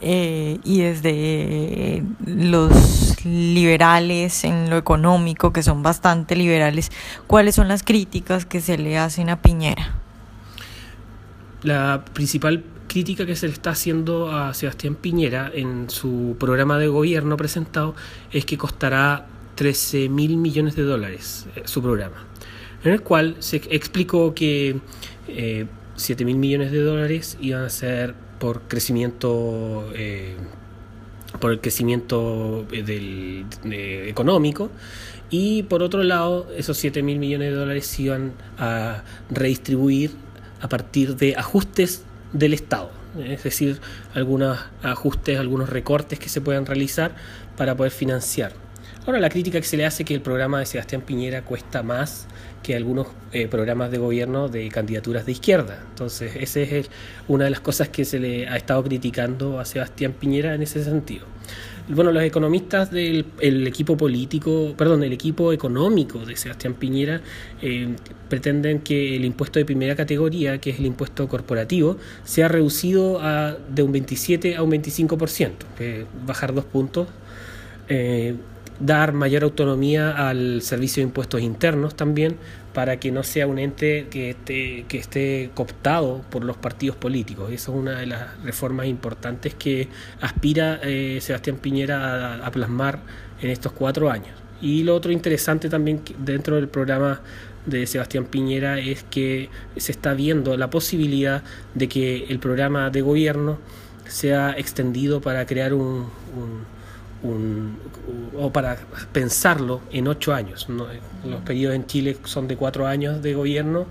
eh, 0.00 0.58
y 0.64 0.80
desde 0.80 2.02
los 2.26 3.24
liberales 3.24 4.44
en 4.44 4.70
lo 4.70 4.76
económico, 4.76 5.52
que 5.52 5.62
son 5.62 5.82
bastante 5.82 6.36
liberales, 6.36 6.90
¿cuáles 7.26 7.54
son 7.54 7.68
las 7.68 7.82
críticas 7.82 8.46
que 8.46 8.60
se 8.60 8.78
le 8.78 8.98
hacen 8.98 9.28
a 9.28 9.40
Piñera? 9.40 9.94
La 11.62 12.04
principal 12.12 12.64
crítica 12.86 13.26
que 13.26 13.36
se 13.36 13.46
le 13.46 13.54
está 13.54 13.70
haciendo 13.70 14.30
a 14.30 14.54
Sebastián 14.54 14.94
Piñera 14.94 15.50
en 15.52 15.90
su 15.90 16.36
programa 16.38 16.78
de 16.78 16.88
gobierno 16.88 17.36
presentado 17.36 17.94
es 18.30 18.44
que 18.44 18.58
costará 18.58 19.26
13 19.54 20.08
mil 20.08 20.36
millones 20.36 20.76
de 20.76 20.82
dólares 20.82 21.46
eh, 21.56 21.62
su 21.64 21.82
programa 21.82 22.24
en 22.84 22.92
el 22.92 23.02
cual 23.02 23.36
se 23.40 23.56
explicó 23.70 24.34
que 24.34 24.80
eh, 25.28 25.66
7 25.96 26.24
mil 26.24 26.36
millones 26.36 26.70
de 26.70 26.80
dólares 26.80 27.36
iban 27.40 27.64
a 27.64 27.70
ser 27.70 28.14
por 28.38 28.62
crecimiento 28.62 29.90
eh, 29.94 30.36
por 31.40 31.50
el 31.50 31.60
crecimiento 31.60 32.66
eh, 32.72 33.44
económico 34.08 34.70
y 35.30 35.64
por 35.64 35.82
otro 35.82 36.02
lado 36.04 36.46
esos 36.56 36.76
7 36.76 37.02
mil 37.02 37.18
millones 37.18 37.50
de 37.50 37.56
dólares 37.56 37.86
se 37.86 38.02
iban 38.02 38.32
a 38.58 39.02
redistribuir 39.30 40.12
a 40.60 40.68
partir 40.68 41.16
de 41.16 41.34
ajustes 41.36 42.04
del 42.32 42.54
Estado 42.54 42.90
es 43.18 43.44
decir, 43.44 43.80
algunos 44.12 44.58
ajustes, 44.82 45.38
algunos 45.38 45.68
recortes 45.68 46.18
que 46.18 46.28
se 46.28 46.40
puedan 46.40 46.66
realizar 46.66 47.14
para 47.56 47.76
poder 47.76 47.92
financiar. 47.92 48.63
Ahora, 49.06 49.20
la 49.20 49.28
crítica 49.28 49.60
que 49.60 49.66
se 49.66 49.76
le 49.76 49.84
hace 49.84 50.02
es 50.02 50.06
que 50.06 50.14
el 50.14 50.22
programa 50.22 50.60
de 50.60 50.66
Sebastián 50.66 51.02
Piñera 51.02 51.42
cuesta 51.42 51.82
más 51.82 52.26
que 52.62 52.74
algunos 52.74 53.08
eh, 53.32 53.48
programas 53.48 53.90
de 53.90 53.98
gobierno 53.98 54.48
de 54.48 54.68
candidaturas 54.70 55.26
de 55.26 55.32
izquierda. 55.32 55.84
Entonces, 55.90 56.34
esa 56.36 56.60
es 56.60 56.90
una 57.28 57.44
de 57.44 57.50
las 57.50 57.60
cosas 57.60 57.90
que 57.90 58.06
se 58.06 58.18
le 58.18 58.48
ha 58.48 58.56
estado 58.56 58.82
criticando 58.82 59.60
a 59.60 59.66
Sebastián 59.66 60.14
Piñera 60.18 60.54
en 60.54 60.62
ese 60.62 60.82
sentido. 60.82 61.26
Bueno, 61.86 62.12
los 62.12 62.22
economistas 62.22 62.90
del 62.90 63.26
equipo 63.66 63.94
político, 63.94 64.72
perdón, 64.74 65.04
el 65.04 65.12
equipo 65.12 65.52
económico 65.52 66.24
de 66.24 66.34
Sebastián 66.34 66.72
Piñera 66.72 67.20
eh, 67.60 67.94
pretenden 68.30 68.80
que 68.80 69.16
el 69.16 69.26
impuesto 69.26 69.58
de 69.58 69.66
primera 69.66 69.94
categoría, 69.94 70.56
que 70.62 70.70
es 70.70 70.78
el 70.78 70.86
impuesto 70.86 71.28
corporativo, 71.28 71.98
sea 72.24 72.48
reducido 72.48 73.20
a, 73.20 73.54
de 73.68 73.82
un 73.82 73.92
27 73.92 74.56
a 74.56 74.62
un 74.62 74.70
25%, 74.70 75.52
que 75.76 76.06
bajar 76.26 76.54
dos 76.54 76.64
puntos. 76.64 77.08
Eh, 77.90 78.34
dar 78.80 79.12
mayor 79.12 79.44
autonomía 79.44 80.28
al 80.28 80.62
servicio 80.62 81.00
de 81.00 81.08
impuestos 81.08 81.40
internos 81.40 81.94
también 81.94 82.36
para 82.72 82.98
que 82.98 83.12
no 83.12 83.22
sea 83.22 83.46
un 83.46 83.58
ente 83.58 84.08
que 84.10 84.30
esté, 84.30 84.84
que 84.88 84.98
esté 84.98 85.50
cooptado 85.54 86.22
por 86.30 86.44
los 86.44 86.56
partidos 86.56 86.96
políticos. 86.96 87.52
Esa 87.52 87.70
es 87.70 87.78
una 87.78 88.00
de 88.00 88.06
las 88.06 88.42
reformas 88.42 88.86
importantes 88.86 89.54
que 89.54 89.88
aspira 90.20 90.80
eh, 90.82 91.18
Sebastián 91.20 91.56
Piñera 91.56 92.44
a, 92.44 92.50
plasmar 92.50 92.98
en 93.40 93.50
estos 93.50 93.72
cuatro 93.72 94.10
años. 94.10 94.36
Y 94.60 94.82
lo 94.82 94.94
otro 94.94 95.12
interesante 95.12 95.68
también 95.68 96.02
dentro 96.18 96.56
del 96.56 96.68
programa 96.68 97.20
de 97.66 97.86
Sebastián 97.86 98.24
Piñera 98.24 98.78
es 98.78 99.04
que 99.04 99.50
se 99.76 99.92
está 99.92 100.14
viendo 100.14 100.56
la 100.56 100.68
posibilidad 100.68 101.42
de 101.74 101.88
que 101.88 102.24
el 102.28 102.40
programa 102.40 102.90
de 102.90 103.02
gobierno 103.02 103.58
sea 104.06 104.54
extendido 104.58 105.20
para 105.20 105.46
crear 105.46 105.72
un 105.74 106.08
o 108.36 108.52
para 108.52 108.76
pensarlo 109.12 109.80
en 109.90 110.08
ocho 110.08 110.34
años. 110.34 110.68
Los 111.24 111.40
periodos 111.42 111.76
en 111.76 111.86
Chile 111.86 112.16
son 112.24 112.48
de 112.48 112.56
cuatro 112.56 112.86
años 112.86 113.22
de 113.22 113.34
gobierno, 113.34 113.86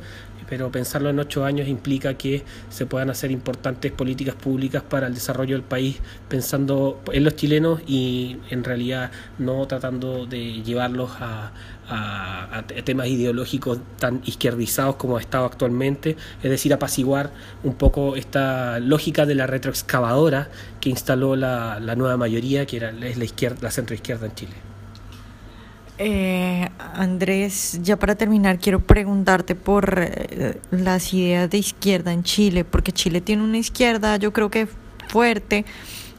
pero 0.49 0.71
pensarlo 0.71 1.09
en 1.09 1.19
ocho 1.19 1.45
años 1.45 1.67
implica 1.67 2.15
que 2.15 2.43
se 2.69 2.85
puedan 2.85 3.09
hacer 3.09 3.31
importantes 3.31 3.91
políticas 3.91 4.35
públicas 4.35 4.83
para 4.83 5.07
el 5.07 5.13
desarrollo 5.13 5.55
del 5.55 5.63
país, 5.63 5.99
pensando 6.29 7.01
en 7.11 7.23
los 7.23 7.35
chilenos 7.35 7.81
y 7.87 8.37
en 8.49 8.63
realidad 8.63 9.11
no 9.37 9.65
tratando 9.67 10.25
de 10.25 10.61
llevarlos 10.63 11.11
a, 11.19 11.51
temas 12.85 13.07
ideológicos 13.07 13.79
tan 13.99 14.21
izquierdizados 14.25 14.95
como 14.95 15.17
ha 15.17 15.19
estado 15.19 15.45
actualmente, 15.45 16.15
es 16.41 16.49
decir, 16.49 16.73
apaciguar 16.73 17.31
un 17.63 17.75
poco 17.75 18.15
esta 18.15 18.79
lógica 18.79 19.25
de 19.25 19.35
la 19.35 19.47
retroexcavadora 19.47 20.49
que 20.79 20.89
instaló 20.89 21.35
la, 21.35 21.79
nueva 21.95 22.17
mayoría, 22.17 22.65
que 22.65 22.77
era, 22.77 22.89
es 22.89 23.17
la, 23.17 23.25
izquierda, 23.25 23.59
la 23.61 23.71
centroizquierda 23.71 24.25
en 24.25 24.35
Chile. 24.35 24.72
Eh, 25.99 26.69
Andrés, 26.95 27.79
ya 27.83 27.97
para 27.97 28.15
terminar, 28.15 28.57
quiero 28.57 28.79
preguntarte 28.79 29.53
por 29.53 29.99
eh, 29.99 30.57
las 30.71 31.13
ideas 31.13 31.49
de 31.49 31.59
izquierda 31.59 32.11
en 32.11 32.23
Chile, 32.23 32.65
porque 32.65 32.91
Chile 32.91 33.21
tiene 33.21 33.43
una 33.43 33.57
izquierda, 33.59 34.17
yo 34.17 34.33
creo 34.33 34.49
que 34.49 34.67
fuerte, 35.07 35.65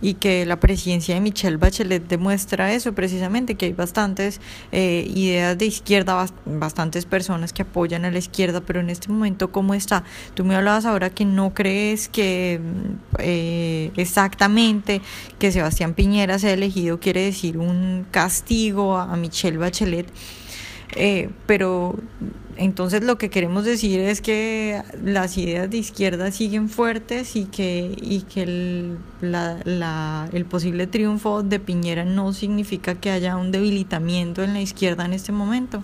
y 0.04 0.14
que 0.14 0.44
la 0.44 0.60
presidencia 0.60 1.14
de 1.14 1.22
Michelle 1.22 1.56
Bachelet 1.56 2.06
demuestra 2.06 2.74
eso 2.74 2.92
precisamente, 2.92 3.54
que 3.54 3.64
hay 3.64 3.72
bastantes 3.72 4.38
eh, 4.70 5.10
ideas 5.14 5.56
de 5.56 5.64
izquierda, 5.64 6.26
bastantes 6.44 7.06
personas 7.06 7.54
que 7.54 7.62
apoyan 7.62 8.04
a 8.04 8.10
la 8.10 8.18
izquierda, 8.18 8.60
pero 8.60 8.80
en 8.80 8.90
este 8.90 9.08
momento, 9.08 9.50
¿cómo 9.50 9.72
está? 9.72 10.04
Tú 10.34 10.44
me 10.44 10.56
hablabas 10.56 10.84
ahora 10.84 11.08
que 11.08 11.24
no 11.24 11.54
crees 11.54 12.10
que 12.10 12.60
mm, 12.62 12.96
eh, 13.20 13.92
exactamente 13.96 15.00
que 15.38 15.50
Sebastián 15.50 15.94
Piñera 15.94 16.38
sea 16.38 16.52
elegido 16.52 17.00
quiere 17.00 17.22
decir 17.22 17.56
un 17.56 18.04
castigo 18.10 18.98
a 18.98 19.16
Michelle 19.16 19.56
Bachelet. 19.56 20.06
Eh, 20.96 21.30
pero 21.46 21.96
entonces 22.56 23.02
lo 23.02 23.18
que 23.18 23.30
queremos 23.30 23.64
decir 23.64 24.00
es 24.00 24.20
que 24.20 24.82
las 25.02 25.36
ideas 25.38 25.70
de 25.70 25.78
izquierda 25.78 26.30
siguen 26.30 26.68
fuertes 26.68 27.36
y 27.36 27.44
que, 27.46 27.94
y 28.00 28.22
que 28.22 28.42
el, 28.42 28.98
el 30.32 30.44
posible 30.44 30.86
triunfo 30.86 31.42
de 31.42 31.58
Piñera 31.58 32.04
no 32.04 32.32
significa 32.32 32.94
que 32.94 33.10
haya 33.10 33.36
un 33.36 33.50
debilitamiento 33.50 34.42
en 34.42 34.52
la 34.52 34.60
izquierda 34.60 35.04
en 35.04 35.14
este 35.14 35.32
momento. 35.32 35.82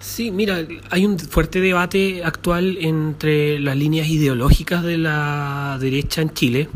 Sí, 0.00 0.30
mira, 0.30 0.58
hay 0.90 1.06
un 1.06 1.18
fuerte 1.18 1.60
debate 1.60 2.22
actual 2.24 2.76
entre 2.80 3.58
las 3.58 3.76
líneas 3.76 4.08
ideológicas 4.08 4.82
de 4.82 4.98
la 4.98 5.78
derecha 5.80 6.20
en 6.20 6.30
Chile 6.34 6.68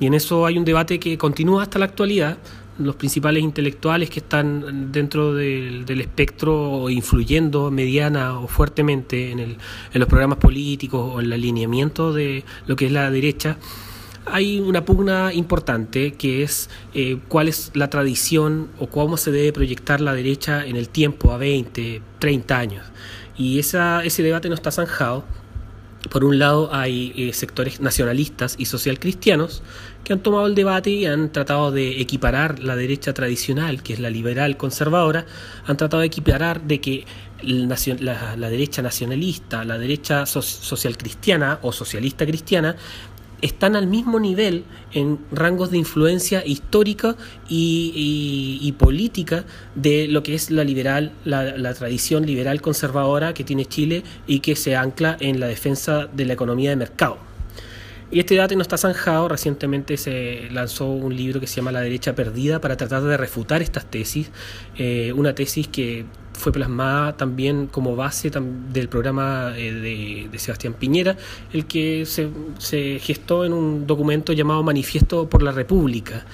y 0.00 0.06
en 0.06 0.14
eso 0.14 0.44
hay 0.44 0.58
un 0.58 0.64
debate 0.64 0.98
que 0.98 1.16
continúa 1.16 1.62
hasta 1.62 1.78
la 1.78 1.86
actualidad 1.86 2.36
los 2.78 2.96
principales 2.96 3.42
intelectuales 3.42 4.10
que 4.10 4.20
están 4.20 4.92
dentro 4.92 5.34
del, 5.34 5.84
espectro 6.00 6.90
influyendo 6.90 7.70
mediana 7.70 8.38
o 8.38 8.48
fuertemente 8.48 9.30
en, 9.30 9.38
el, 9.38 9.56
en 9.92 10.00
los 10.00 10.08
programas 10.08 10.38
políticos 10.38 11.12
o 11.14 11.20
en 11.20 11.26
el 11.26 11.32
alineamiento 11.34 12.12
de 12.12 12.44
lo 12.66 12.76
que 12.76 12.86
es 12.86 12.92
la 12.92 13.10
derecha, 13.10 13.58
hay 14.26 14.60
una 14.60 14.84
pugna 14.84 15.32
importante 15.32 16.14
que 16.14 16.42
es 16.42 16.70
eh, 16.94 17.18
cuál 17.28 17.48
es 17.48 17.70
la 17.74 17.90
tradición 17.90 18.68
o 18.78 18.88
cómo 18.88 19.16
se 19.16 19.30
debe 19.30 19.52
proyectar 19.52 20.00
la 20.00 20.14
derecha 20.14 20.64
en 20.64 20.76
el 20.76 20.88
tiempo, 20.88 21.32
a 21.32 21.38
20, 21.38 22.00
30 22.18 22.58
años. 22.58 22.86
Y 23.36 23.58
esa, 23.58 24.04
ese 24.04 24.22
debate 24.22 24.48
no 24.48 24.54
está 24.54 24.70
zanjado 24.70 25.24
por 26.10 26.24
un 26.24 26.38
lado 26.38 26.70
hay 26.72 27.12
eh, 27.16 27.32
sectores 27.32 27.80
nacionalistas 27.80 28.56
y 28.58 28.66
social 28.66 28.98
cristianos 28.98 29.62
que 30.04 30.12
han 30.12 30.20
tomado 30.20 30.46
el 30.46 30.54
debate 30.54 30.90
y 30.90 31.06
han 31.06 31.32
tratado 31.32 31.70
de 31.70 32.00
equiparar 32.00 32.58
la 32.58 32.76
derecha 32.76 33.14
tradicional, 33.14 33.82
que 33.82 33.94
es 33.94 34.00
la 34.00 34.10
liberal 34.10 34.56
conservadora, 34.56 35.24
han 35.66 35.76
tratado 35.76 36.00
de 36.00 36.06
equiparar 36.06 36.62
de 36.62 36.80
que 36.80 37.06
la, 37.42 38.50
derecha 38.50 38.82
nacionalista, 38.82 39.64
la 39.64 39.78
derecha 39.78 40.26
social 40.26 40.96
cristiana 40.96 41.58
o 41.62 41.72
socialista 41.72 42.26
cristiana 42.26 42.76
están 43.44 43.76
al 43.76 43.86
mismo 43.86 44.18
nivel 44.18 44.64
en 44.92 45.18
rangos 45.30 45.70
de 45.70 45.76
influencia 45.76 46.42
histórica 46.46 47.14
y, 47.46 48.74
política 48.78 49.44
de 49.74 50.08
lo 50.08 50.22
que 50.22 50.34
es 50.34 50.50
la 50.50 50.64
liberal, 50.64 51.12
la, 51.24 51.74
tradición 51.74 52.24
liberal 52.24 52.62
conservadora 52.62 53.34
que 53.34 53.44
tiene 53.44 53.66
Chile 53.66 54.02
y 54.26 54.40
que 54.40 54.56
se 54.56 54.76
ancla 54.76 55.18
en 55.20 55.40
la 55.40 55.46
defensa 55.46 56.06
de 56.06 56.24
la 56.24 56.32
economía 56.32 56.70
de 56.70 56.76
mercado. 56.76 57.18
Y 58.10 58.20
este 58.20 58.34
debate 58.34 58.56
no 58.56 58.62
está 58.62 58.78
zanjado. 58.78 59.28
Recientemente 59.28 59.96
se 59.96 60.48
lanzó 60.50 60.86
un 60.86 61.14
libro 61.14 61.40
que 61.40 61.46
se 61.46 61.56
llama 61.56 61.72
La 61.72 61.80
derecha 61.80 62.14
perdida 62.14 62.60
para 62.60 62.76
tratar 62.76 63.02
de 63.02 63.16
refutar 63.16 63.60
estas 63.60 63.90
tesis. 63.90 64.30
Eh, 64.78 65.12
una 65.14 65.34
tesis 65.34 65.68
que 65.68 66.06
fue 66.34 66.52
plasmada 66.52 67.16
también 67.16 67.66
como 67.66 67.96
base 67.96 68.30
del 68.30 68.88
programa 68.88 69.52
eh, 69.56 70.28
de, 70.30 70.38
Sebastián 70.38 70.74
Piñera, 70.74 71.16
el 71.52 71.66
que 71.66 72.04
se, 72.06 72.28
se, 72.58 72.98
gestó 72.98 73.44
en 73.44 73.52
un 73.52 73.86
documento 73.86 74.32
llamado 74.32 74.62
Manifiesto 74.62 75.28
por 75.28 75.42
la 75.42 75.52
República. 75.52 76.24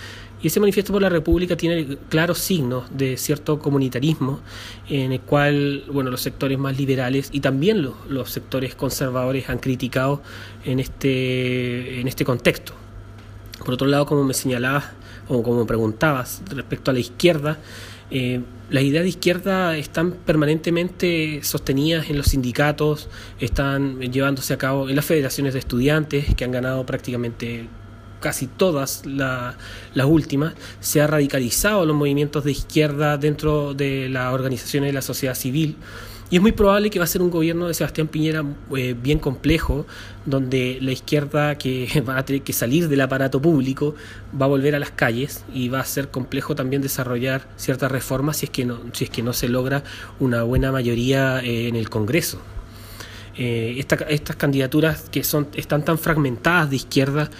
Y 0.42 0.46
ese 0.46 0.58
manifiesto 0.58 0.92
por 0.92 1.02
la 1.02 1.10
República 1.10 1.54
tiene 1.54 1.98
claros 2.08 2.38
signos 2.38 2.84
de 2.96 3.18
cierto 3.18 3.58
comunitarismo, 3.58 4.40
en 4.88 5.12
el 5.12 5.20
cual 5.20 5.84
bueno, 5.92 6.10
los 6.10 6.22
sectores 6.22 6.58
más 6.58 6.78
liberales 6.78 7.28
y 7.30 7.40
también 7.40 7.82
los, 7.82 7.94
los 8.08 8.30
sectores 8.30 8.74
conservadores 8.74 9.50
han 9.50 9.58
criticado 9.58 10.22
en 10.64 10.80
este, 10.80 12.00
en 12.00 12.08
este 12.08 12.24
contexto. 12.24 12.72
Por 13.62 13.74
otro 13.74 13.86
lado, 13.86 14.06
como 14.06 14.24
me 14.24 14.32
señalabas 14.32 14.86
o 15.28 15.42
como 15.42 15.60
me 15.60 15.66
preguntabas 15.66 16.42
respecto 16.48 16.90
a 16.90 16.94
la 16.94 17.00
izquierda, 17.00 17.58
eh, 18.10 18.40
las 18.70 18.84
ideas 18.84 19.02
de 19.02 19.08
izquierda 19.08 19.76
están 19.76 20.12
permanentemente 20.12 21.40
sostenidas 21.42 22.08
en 22.10 22.16
los 22.16 22.26
sindicatos, 22.28 23.08
están 23.40 24.00
llevándose 24.00 24.54
a 24.54 24.58
cabo 24.58 24.88
en 24.88 24.96
las 24.96 25.04
federaciones 25.04 25.54
de 25.54 25.58
estudiantes, 25.58 26.34
que 26.34 26.44
han 26.44 26.52
ganado 26.52 26.86
prácticamente 26.86 27.68
casi 28.20 28.46
todas 28.46 29.02
las 29.06 29.56
últimas, 30.06 30.54
se 30.78 31.00
ha 31.00 31.06
radicalizado 31.06 31.84
los 31.86 31.96
movimientos 31.96 32.44
de 32.44 32.52
izquierda 32.52 33.16
dentro 33.16 33.74
de 33.74 34.08
las 34.08 34.32
organizaciones 34.32 34.90
de 34.90 34.92
la 34.92 35.02
sociedad 35.02 35.34
civil. 35.34 35.76
Y 36.30 36.36
es 36.36 36.42
muy 36.42 36.52
probable 36.52 36.90
que 36.90 37.00
va 37.00 37.04
a 37.04 37.08
ser 37.08 37.22
un 37.22 37.30
gobierno 37.30 37.66
de 37.66 37.74
Sebastián 37.74 38.06
Piñera 38.06 38.44
eh, 38.76 38.94
bien 39.00 39.18
complejo, 39.18 39.84
donde 40.26 40.78
la 40.80 40.92
izquierda 40.92 41.56
que 41.56 42.02
va 42.08 42.18
a 42.18 42.24
tener 42.24 42.42
que 42.42 42.52
salir 42.52 42.88
del 42.88 43.00
aparato 43.00 43.42
público 43.42 43.96
va 44.40 44.46
a 44.46 44.48
volver 44.48 44.76
a 44.76 44.78
las 44.78 44.92
calles 44.92 45.44
y 45.52 45.68
va 45.68 45.80
a 45.80 45.84
ser 45.84 46.08
complejo 46.08 46.54
también 46.54 46.82
desarrollar 46.82 47.48
ciertas 47.56 47.90
reformas 47.90 48.36
si 48.38 48.46
es 48.46 48.50
que 48.50 48.64
no, 48.64 48.78
si 48.92 49.04
es 49.04 49.10
que 49.10 49.24
no 49.24 49.32
se 49.32 49.48
logra 49.48 49.82
una 50.20 50.44
buena 50.44 50.70
mayoría 50.70 51.40
eh, 51.40 51.66
en 51.66 51.74
el 51.74 51.90
Congreso. 51.90 52.40
Eh, 53.36 53.76
estas 53.78 54.36
candidaturas 54.36 55.08
que 55.10 55.24
son, 55.24 55.48
están 55.54 55.84
tan 55.84 55.98
fragmentadas 55.98 56.70
de 56.70 56.76
izquierda 56.76 57.30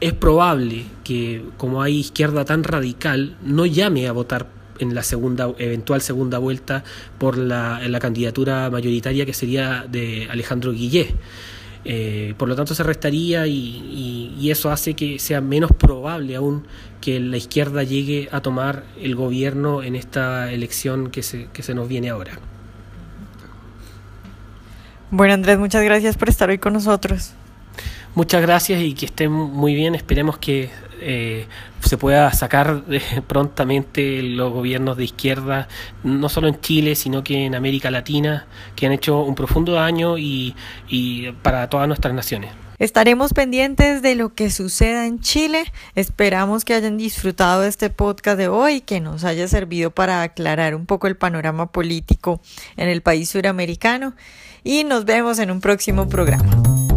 es 0.00 0.12
probable 0.12 0.84
que 1.02 1.44
como 1.56 1.82
hay 1.82 1.98
izquierda 1.98 2.44
tan 2.44 2.62
radical 2.62 3.36
no 3.42 3.66
llame 3.66 4.06
a 4.06 4.12
votar 4.12 4.59
en 4.80 4.94
la 4.94 5.02
segunda 5.02 5.52
eventual 5.58 6.00
segunda 6.00 6.38
vuelta 6.38 6.82
por 7.18 7.38
la, 7.38 7.80
la 7.88 7.98
candidatura 8.00 8.68
mayoritaria 8.70 9.26
que 9.26 9.34
sería 9.34 9.86
de 9.88 10.28
Alejandro 10.30 10.72
Guillé. 10.72 11.14
Eh, 11.84 12.34
por 12.36 12.46
lo 12.48 12.56
tanto 12.56 12.74
se 12.74 12.82
restaría 12.82 13.46
y, 13.46 14.34
y, 14.38 14.50
eso 14.50 14.70
hace 14.70 14.92
que 14.92 15.18
sea 15.18 15.40
menos 15.40 15.72
probable 15.72 16.36
aún 16.36 16.66
que 17.00 17.18
la 17.20 17.38
izquierda 17.38 17.82
llegue 17.84 18.28
a 18.32 18.42
tomar 18.42 18.84
el 19.00 19.14
gobierno 19.14 19.82
en 19.82 19.96
esta 19.96 20.52
elección 20.52 21.10
que 21.10 21.22
se, 21.22 21.48
que 21.54 21.62
se 21.62 21.72
nos 21.72 21.88
viene 21.88 22.10
ahora. 22.10 22.38
Bueno 25.10 25.32
Andrés, 25.32 25.58
muchas 25.58 25.82
gracias 25.82 26.18
por 26.18 26.28
estar 26.28 26.50
hoy 26.50 26.58
con 26.58 26.74
nosotros. 26.74 27.32
Muchas 28.14 28.42
gracias 28.42 28.80
y 28.80 28.94
que 28.94 29.06
estén 29.06 29.30
muy 29.32 29.74
bien. 29.74 29.94
Esperemos 29.94 30.38
que 30.38 30.70
eh, 31.00 31.46
se 31.84 31.96
pueda 31.96 32.32
sacar 32.32 32.82
prontamente 33.26 34.22
los 34.22 34.52
gobiernos 34.52 34.96
de 34.96 35.04
izquierda, 35.04 35.68
no 36.02 36.28
solo 36.28 36.48
en 36.48 36.60
Chile, 36.60 36.94
sino 36.94 37.22
que 37.22 37.46
en 37.46 37.54
América 37.54 37.90
Latina, 37.90 38.46
que 38.76 38.86
han 38.86 38.92
hecho 38.92 39.22
un 39.22 39.34
profundo 39.34 39.72
daño 39.72 40.18
y 40.18 40.54
para 41.42 41.68
todas 41.68 41.86
nuestras 41.86 42.14
naciones. 42.14 42.50
Estaremos 42.80 43.34
pendientes 43.34 44.00
de 44.00 44.14
lo 44.14 44.32
que 44.32 44.50
suceda 44.50 45.06
en 45.06 45.20
Chile. 45.20 45.70
Esperamos 45.94 46.64
que 46.64 46.72
hayan 46.72 46.96
disfrutado 46.96 47.60
de 47.60 47.68
este 47.68 47.90
podcast 47.90 48.38
de 48.38 48.48
hoy, 48.48 48.80
que 48.80 49.00
nos 49.00 49.24
haya 49.24 49.46
servido 49.48 49.90
para 49.90 50.22
aclarar 50.22 50.74
un 50.74 50.86
poco 50.86 51.06
el 51.06 51.14
panorama 51.14 51.70
político 51.72 52.40
en 52.78 52.88
el 52.88 53.02
país 53.02 53.28
suramericano. 53.28 54.14
Y 54.64 54.84
nos 54.84 55.04
vemos 55.04 55.38
en 55.40 55.50
un 55.50 55.60
próximo 55.60 56.08
programa. 56.08 56.89